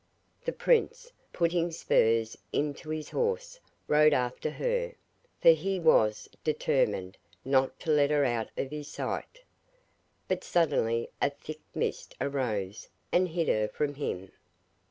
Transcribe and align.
The 0.45 0.51
prince, 0.51 1.11
putting 1.31 1.69
spurs 1.69 2.35
into 2.51 2.89
his 2.89 3.11
horse, 3.11 3.59
rode 3.87 4.13
after 4.15 4.49
her, 4.49 4.95
for 5.39 5.49
he 5.51 5.79
was 5.79 6.27
determined 6.43 7.19
not 7.45 7.79
to 7.81 7.91
let 7.91 8.09
her 8.09 8.25
out 8.25 8.49
of 8.57 8.71
his 8.71 8.87
sight. 8.91 9.43
But 10.27 10.43
suddenly 10.43 11.11
a 11.21 11.29
thick 11.29 11.61
mist 11.75 12.15
arose 12.19 12.89
and 13.11 13.27
hid 13.27 13.47
her 13.47 13.67
from 13.67 13.93
him. 13.93 14.31